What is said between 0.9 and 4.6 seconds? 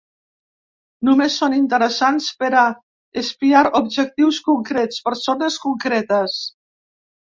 Només són interessants per a espiar objectius